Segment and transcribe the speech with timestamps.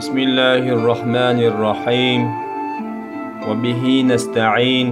[0.00, 2.20] بسم الله الرحمن الرحيم
[3.48, 4.88] وبه نستعين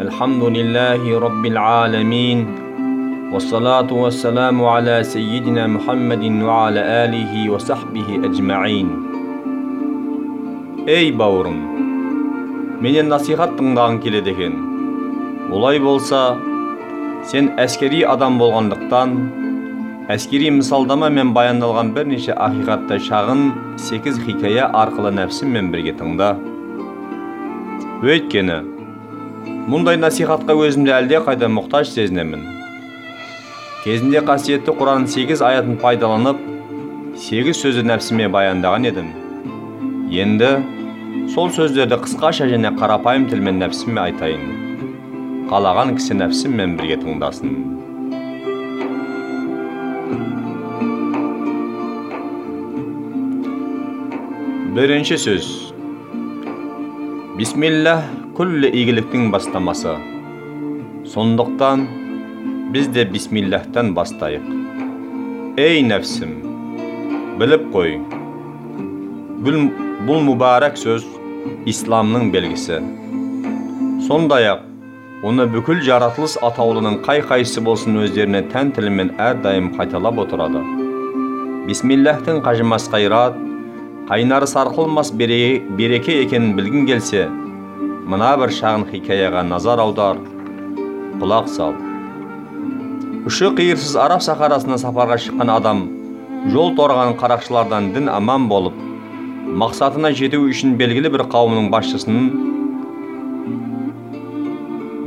[0.00, 2.38] الحمد لله رب العالمين
[3.32, 8.88] والصلاة والسلام على سيدنا محمد وعلى آله وصحبه أجمعين
[10.88, 11.58] Ey бауырым,
[12.80, 14.54] менен насихат тыңдағың келеді екен.
[15.52, 16.38] Олай болса,
[17.28, 19.12] сен әскери адам болғандықтан,
[20.11, 23.43] әскери мысалдама мен баяндалған бірнеше ақиқатты шағын
[23.79, 26.33] 8 хикая арқылы нәпсіммен бірге тыңда.
[28.03, 28.57] Өйткені,
[29.71, 32.43] мұндай насихатқа өзімді әлде қайда мұқтаж сезінемін.
[33.85, 36.41] Кезінде қасиетті Құранның 8 аятын пайдаланып,
[37.23, 39.13] 8 сөзді нәпсіме баяндаған едім.
[40.11, 40.51] Енді
[41.31, 44.43] сол сөздерді қысқаша және қарапайым тілмен нәпсіме айтайын.
[45.47, 47.82] Қалаған кісі нәпсіммен бірге тыңдасын.
[54.73, 55.47] Бірінші сөз.
[57.37, 59.91] Бисмиллах күллі игіліктің бастамасы.
[61.05, 61.83] Сондықтан
[62.73, 64.47] біз де бисмиллахтан бастайық.
[65.61, 66.33] Ей нәпсім,
[67.37, 67.99] біліп қой.
[69.45, 69.69] Бұл,
[70.09, 71.05] бұл мұбарак сөз
[71.69, 72.81] исламның белгісі.
[74.09, 74.65] Сондай-ақ,
[75.21, 80.65] оны бүкіл жаратылыс атаулының қай-қайсы болсын өздеріне тән тілімен әрдайым қайталап отырады.
[81.69, 83.37] Бисмиллахтың қажымас қайрат,
[84.09, 87.21] қайнары сарқылмас бере- береке екенін білгің келсе,
[88.11, 90.17] мына бір шағын хикаяға назар аудар,
[91.21, 91.71] құлақ сал.
[93.23, 95.85] Ұшы қиырсыз Араб сахарасына сапарға шыққан адам
[96.51, 98.75] жол торған қарақшылардан дін аман болып,
[99.63, 102.29] мақсатына жету үшін белгілі бір қауымның басшысының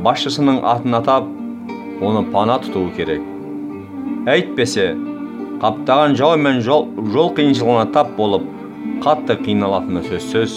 [0.09, 1.29] басшысының атын атап,
[2.01, 3.21] оны пана тұтуы керек.
[4.25, 4.95] Әйтпесе,
[5.61, 8.56] қаптаған жау мен жол, жол қиыншылығына тап болып,
[9.05, 10.57] қатты қиналатыны сөзсіз.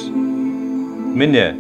[1.20, 1.54] Міне,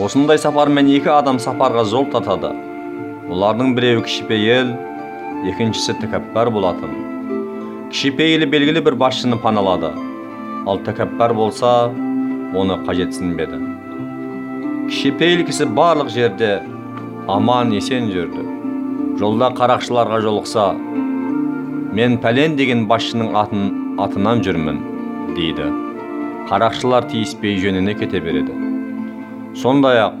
[0.00, 2.50] осындай сапармен екі адам сапарға жол тартады.
[3.32, 4.74] Олардың біреуі кішіпейіл,
[5.52, 6.92] екіншісі тәкаппар болатын.
[7.92, 9.92] Кішіпейілі белгілі бір басшыны паналады,
[10.66, 11.90] ал тәкаппар болса,
[12.52, 13.60] оны қажетсінбеді.
[14.90, 16.54] Кішіпейіл кісі барлық жерде
[17.28, 18.48] аман есен жүрді.
[19.20, 20.72] Жолда қарақшыларға жолықса,
[21.92, 23.68] мен пәлен деген басшының атын
[24.00, 24.80] атынан жүрмін,
[25.36, 25.70] дейді.
[26.50, 28.54] Қарақшылар тиіспей жөніне кете береді.
[29.62, 30.16] Сондай-ақ,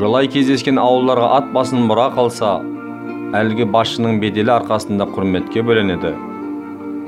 [0.00, 2.60] жолай кездескен ауылдарға ат басын бұра қалса,
[3.36, 6.14] әлгі басшының беделі арқасында құрметке бөленеді.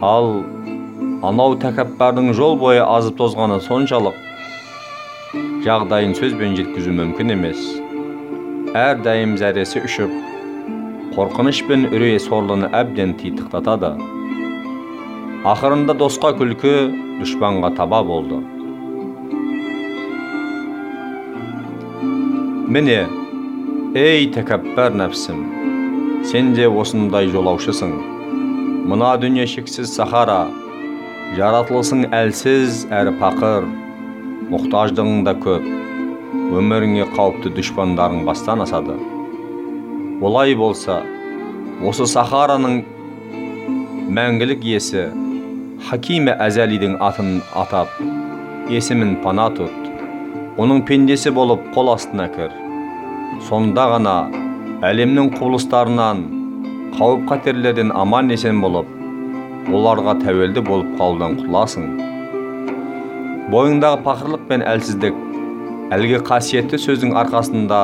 [0.05, 0.45] Ал
[1.25, 4.21] анау тәкаппардың жол бойы азып тозғаны соншалық
[5.65, 7.61] жағдайын сөзбен жеткізу мүмкін емес.
[8.77, 10.13] Әрдайым зәресі үшіп,
[11.15, 13.95] қорқыныш пен үрей сорлыны әбден титықтатады.
[15.45, 16.71] Ақырында досқа күлкі,
[17.21, 18.39] дұшпанға таба болды.
[22.73, 23.03] Міне,
[23.93, 25.43] ей тәкаппар нәпсім,
[26.31, 27.93] сен де осындай жолаушысың.
[28.89, 30.47] Мына дүние шексіз сахара,
[31.37, 33.67] жаратылысың әлсіз әрі пақыр,
[34.49, 35.67] мұқтаждығың да көп,
[36.57, 38.97] өміріңе қауіпті дұшпандарың бастан асады.
[40.25, 41.03] Олай болса,
[41.85, 42.81] осы сахараның
[44.09, 45.05] мәңгілік иесі
[45.85, 47.91] Хакиме Әзәлидің атын атап,
[48.73, 49.89] есімін пана тұт,
[50.57, 52.55] оның пендесі болып қол астына кір.
[53.45, 54.15] Сонда ғана
[54.89, 56.23] әлемнің құбылыстарынан,
[56.95, 58.89] қауіп қатерлерден аман есен болып,
[59.69, 61.91] оларға тәуелді болып қалудан құтыласың.
[63.53, 65.19] Бойыңдағы пақырлық пен әлсіздік,
[65.93, 67.83] әлгі қасиетті сөздің арқасында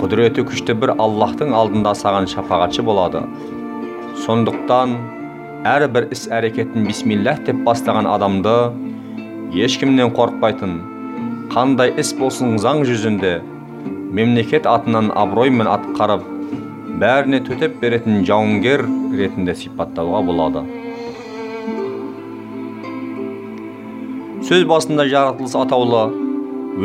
[0.00, 3.26] құдіреті күшті бір Аллахтың алдында саған шапағатшы болады.
[4.24, 4.96] Сондықтан
[5.64, 8.52] әрбір іс әрекетін бисмиллах деп бастаған адамды
[9.56, 10.74] ешкімнен қорықпайтын,
[11.54, 13.38] қандай іс болсын заң жүзінде
[14.12, 16.26] мемлекет атынан абыроймен атқарып,
[17.00, 18.84] бәріне төтеп беретін жауынгер
[19.16, 20.66] ретінде сипаттауға болады.
[24.44, 26.04] Сөз басында жаратылыс атаулы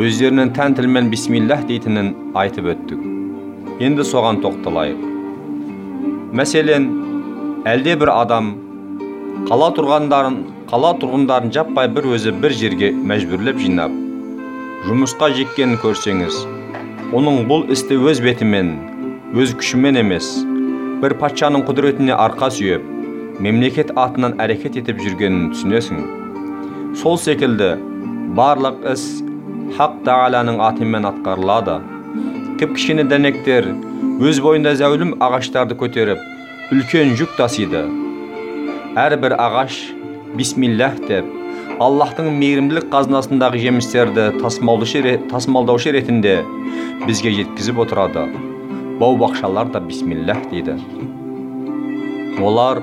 [0.06, 3.04] өздерінің тән тілмен бисмиллах дейтінін айтып өттік.
[3.84, 5.06] Енді соған тоқталайық.
[6.32, 6.90] Мәселен,
[7.68, 8.52] әлде бір адам
[9.48, 10.38] қала тұрғандарын,
[10.70, 13.94] қала тұрғындарын жаппай бір өзі бір жерге мәжбүрлеп жинап,
[14.86, 16.38] жұмысқа жеккенін көрсеңіз,
[17.16, 18.72] оның бұл істі өз бетімен,
[19.34, 20.30] өз күшімен емес,
[21.02, 22.84] бір патшаның құдіретіне арқа сүйеп,
[23.40, 26.02] мемлекет атынан әрекет етіп жүргенін түсінесің.
[27.00, 27.76] Сол секілді
[28.38, 29.06] барлық іс
[29.76, 31.76] Хақ Тағаланың атымен атқарылады.
[32.58, 33.68] Кіп кішкене дәнектер
[34.18, 36.18] өз бойында зәулім ағаштарды көтеріп,
[36.74, 37.84] үлкен жүк тасиды.
[38.98, 39.74] Әрбір ағаш
[40.34, 41.26] бисмиллах деп
[41.78, 46.32] Аллахтың мейірімділік қазынасындағы жемістерді тасымалдаушы ретінде
[47.06, 48.24] бізге жеткізіп отырады.
[48.98, 50.74] Бау бақшалар да бисмиллах дейді.
[52.42, 52.80] Олар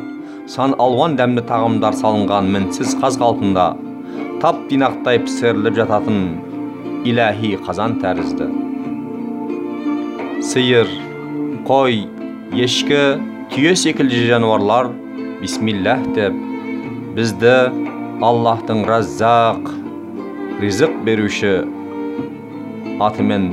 [0.47, 3.65] сан алуан дәмді тағамдар салынған мінсіз қаз қалпында
[4.39, 6.21] тап тинақтай пісіріліп жататын
[7.03, 8.47] иләһи қазан тәрізді.
[10.39, 10.87] Сиыр
[11.67, 12.05] қой
[12.55, 13.19] ешкі
[13.51, 14.93] түйе секілді жануарлар
[15.41, 16.37] бисмиллах деп
[17.17, 17.55] бізді
[18.25, 19.67] аллахтың раззақ
[20.61, 21.51] ризық беруші
[23.07, 23.45] атымен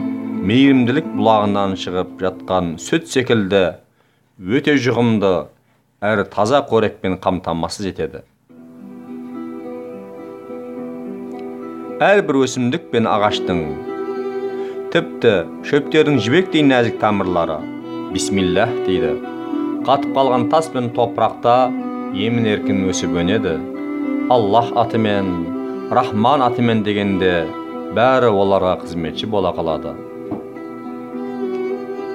[0.49, 3.65] мейірімділік бұлағынан шығып жатқан сүт секілді
[4.57, 5.35] өте жұғымды
[6.13, 8.25] әрі таза қорекпен қамтамасыз етеді
[12.09, 13.63] әрбір өсімдік пен ағаштың
[14.97, 15.37] тіпті
[15.69, 17.61] шөптердің жібектей нәзік тамырлары
[18.17, 19.34] бисмиллах дейді
[19.85, 21.55] қатып қалған тас пен топырақта
[22.17, 23.59] емін еркін өсіп өнеді.
[24.33, 25.29] Аллах атымен
[25.93, 27.35] рахман атымен дегенде
[27.97, 29.93] бәрі оларға қызметші бола қалады.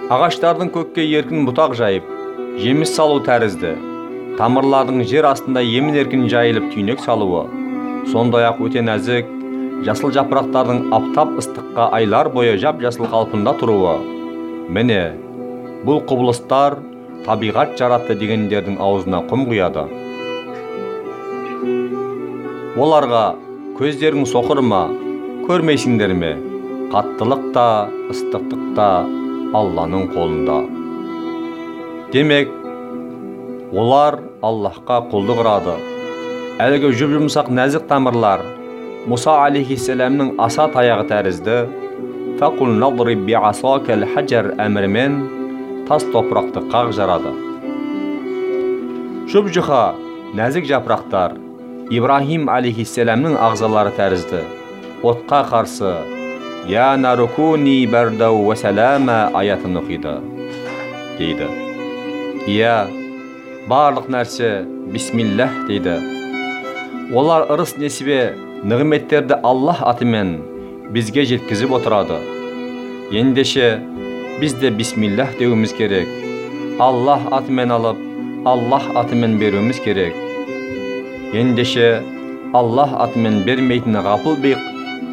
[0.10, 2.10] Ағаштардың көкке еркін бұтақ жайып
[2.58, 3.76] жеміс салу тәрізді.
[4.42, 7.46] Тамырлардың жер астында емін еркін жайылып түйнек салуы.
[8.10, 9.30] Сондай ақ өте нәзік
[9.86, 14.00] жасыл жапырақтардың аптап ыстыққа айлар бойы жап жасыл қалпында тұруы.
[14.74, 15.04] Міне
[15.86, 16.82] бұл құбылыстар
[17.26, 19.84] табиғат жаратты дегендердің аузына құм құяды.
[22.80, 23.24] Оларға
[23.80, 24.84] көздерің соқыр ма
[25.48, 26.36] көрмейсіңдер ме?
[26.94, 27.66] Қаттылық та
[28.14, 28.90] ыстықтық та
[29.58, 30.60] алланың қолында.
[32.14, 32.54] Демек
[33.74, 35.76] олар аллахқа құлдық ұрады.
[36.60, 38.42] Әлгі жұп жұмсақ нәзік тамырлар
[39.10, 41.60] мұса алейхисаламның аса таяғы тәрізді
[44.66, 45.39] әмірімен
[45.90, 47.32] тас топырақты қақ жарады.
[49.32, 49.80] Жұп жұқа
[50.38, 51.34] нәзік жапырақтар
[51.90, 54.44] ибраһим алейхиссаламның ағзалары тәрізді.
[55.02, 55.96] Отқа қарсы
[56.70, 60.14] я нарукуни бәрдау уәсәләмә аятын оқиды
[61.18, 61.50] дейді.
[62.46, 62.86] Иә
[63.66, 65.98] барлық нәрсе бисмиллах дейді.
[67.18, 70.38] Олар ырыс несібе нығметтерді аллах атымен
[70.94, 72.22] бізге жеткізіп отырады.
[73.10, 73.80] Ендеше
[74.40, 76.08] біз де бисмиллах деуіміз керек
[76.80, 77.98] аллах атымен алып
[78.48, 80.16] аллах атымен беруіміз керек
[81.36, 81.88] ендеше
[82.56, 84.56] аллах атымен бермейтін ғапыл бей,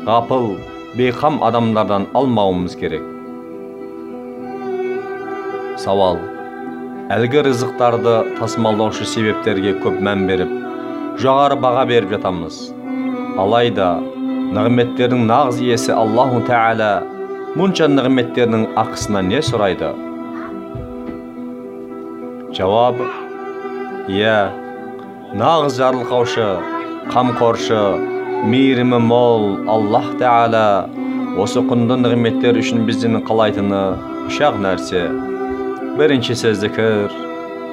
[0.07, 0.47] ғапыл
[0.95, 3.03] бейқам адамдардан алмауымыз керек
[5.83, 6.23] сауал
[7.17, 10.55] әлгі рызықтарды тасымалдаушы себептерге көп мән беріп
[11.25, 12.63] жоғары баға беріп жатамыз
[13.43, 13.91] алайда
[14.55, 17.16] нығметтердің нағыз иесі аллаху тағала
[17.57, 19.89] мұнша нығметтердің ақысына не сұрайды?
[22.57, 22.99] Жауап
[24.13, 24.35] иә
[25.41, 26.49] нағыз жарылқаушы
[27.15, 27.79] қамқоршы
[28.53, 30.67] мейірімі мол аллах тағала
[31.41, 33.81] осы құнды нығметтер үшін бізден қалайтыны
[34.29, 35.07] үш ақ нәрсе.
[35.97, 37.17] Біріншісі зікір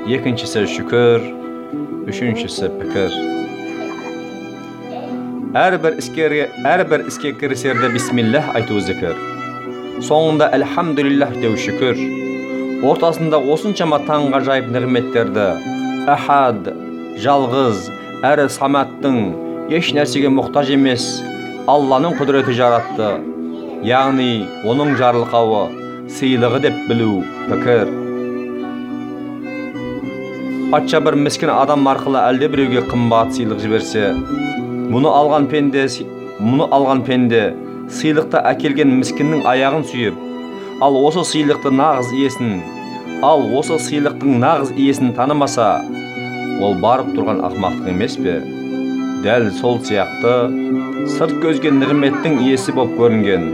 [0.07, 1.27] екіншісі шүкір
[2.07, 3.19] үшіншісі пікір
[5.53, 9.32] әрбір іскерге әрбір іске кірісерде бисмиллах айту зікір.
[10.01, 11.99] Соңында әлхамдулиллах деу шүкір.
[12.83, 15.45] Ортасында осыншама таңғажайып нығметтерді
[16.13, 16.67] ахад
[17.23, 17.85] жалғыз
[18.27, 19.19] әрі саматтың
[19.77, 21.05] еш нәрсеге мұқтаж емес
[21.71, 23.11] алланың құдіреті жаратты.
[23.87, 25.63] Яғни оның жарылқауы
[26.11, 27.91] сыйлығы деп білу пікір.
[30.73, 34.07] Патша бір міскін адам арқылы әлдебіреуге қымбат сыйлық жіберсе
[34.89, 35.83] мұны алған пенде
[36.41, 37.43] мұны алған пенде
[37.91, 40.19] сыйлықты әкелген міскіннің аяғын сүйіп
[40.83, 42.61] ал осы сыйлықты нағыз иесін
[43.23, 45.67] ал осы сыйлықтың нағыз иесін танымаса
[46.63, 48.39] ол барып тұрған ақмақтық емес пе?
[49.23, 50.33] Дәл сол сияқты
[51.15, 53.45] сырт көзге нығметтің иесі болып көрінген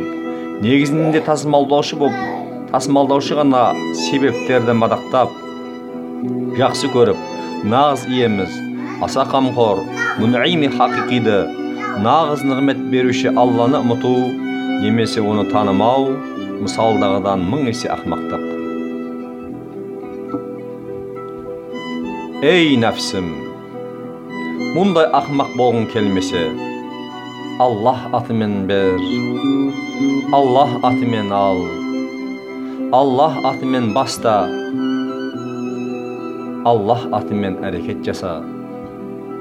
[0.66, 3.68] негізінде тасымалдаушы болып тасымалдаушы ғана
[4.06, 5.34] себептерді мадақтап
[6.58, 7.22] жақсы көріп
[7.70, 8.58] нағыз иеміз
[9.06, 9.86] аса қамқор
[10.20, 11.59] хақиқиді
[12.06, 14.14] нағыз нығмет беруші алланы ұмыту
[14.84, 16.06] немесе оны танымау
[16.64, 18.46] мысалдағыдан мың есе ақмақтық
[22.46, 23.28] ей нәпсім
[24.78, 26.46] мұндай ақмақ болғың келмесе
[27.66, 28.96] аллах атымен бер
[30.40, 31.66] аллах атымен ал
[33.02, 34.40] аллах атымен баста
[36.66, 38.40] аллах атымен әрекет жаса.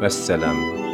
[0.01, 0.88] Vesselam.